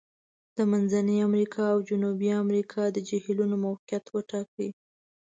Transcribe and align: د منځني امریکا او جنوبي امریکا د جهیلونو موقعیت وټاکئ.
د 0.57 0.59
منځني 0.71 1.17
امریکا 1.29 1.63
او 1.73 1.79
جنوبي 1.89 2.29
امریکا 2.43 2.83
د 2.91 2.97
جهیلونو 3.07 3.55
موقعیت 3.65 4.05
وټاکئ. 4.11 4.69